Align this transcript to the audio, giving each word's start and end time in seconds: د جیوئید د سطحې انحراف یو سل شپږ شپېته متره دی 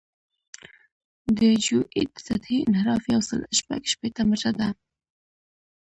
د 1.37 1.39
جیوئید 1.63 2.09
د 2.15 2.17
سطحې 2.27 2.57
انحراف 2.67 3.03
یو 3.13 3.21
سل 3.29 3.41
شپږ 3.57 3.81
شپېته 3.91 4.21
متره 4.29 4.51
دی 4.59 4.69